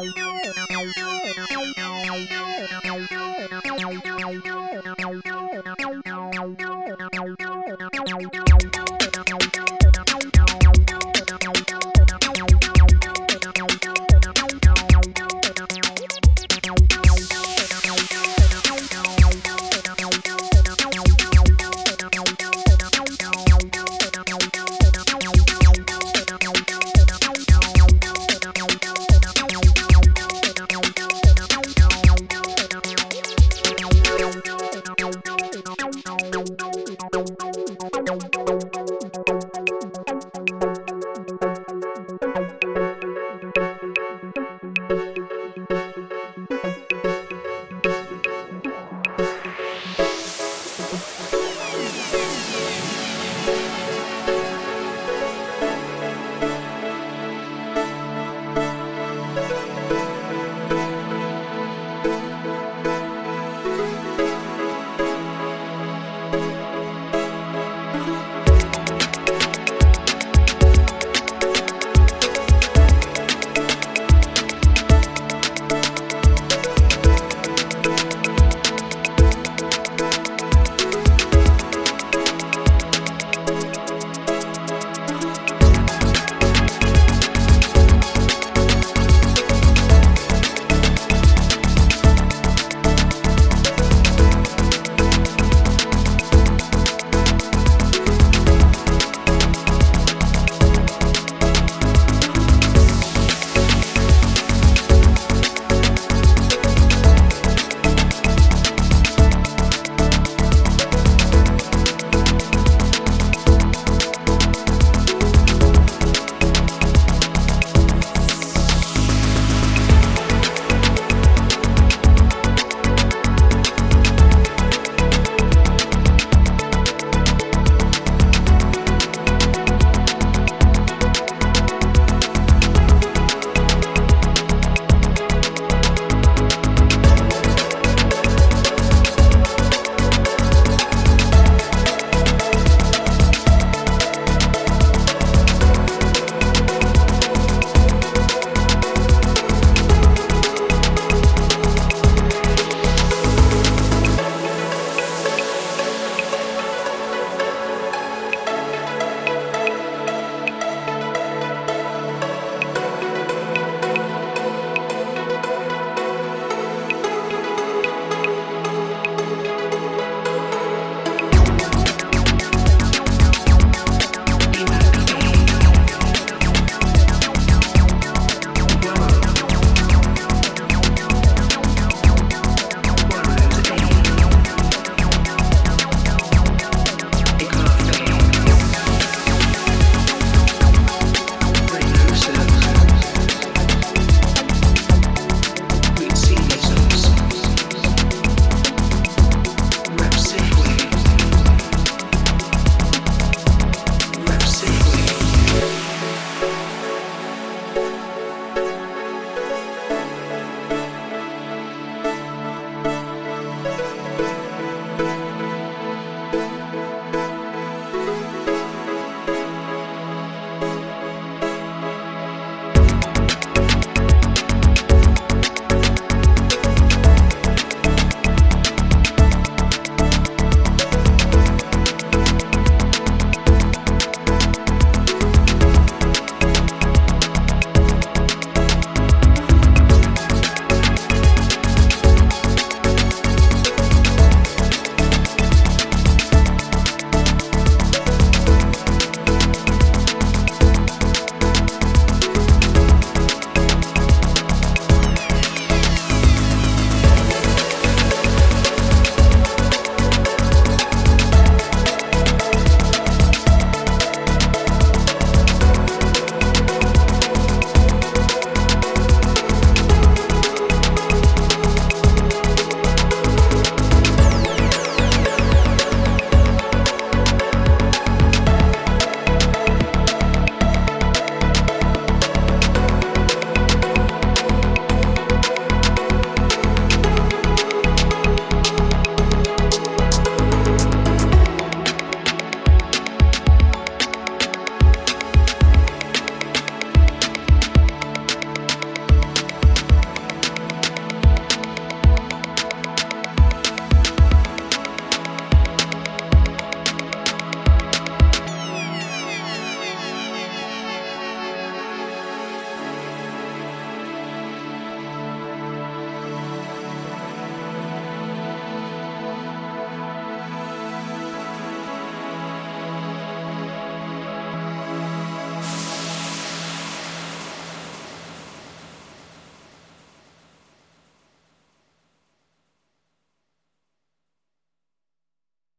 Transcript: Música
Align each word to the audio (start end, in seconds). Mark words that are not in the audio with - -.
Música 0.00 0.37